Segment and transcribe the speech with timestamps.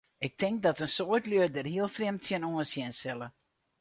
[0.25, 3.27] Ik tink dat in soad lju dêr hiel frjemd tsjinoan sjen sille.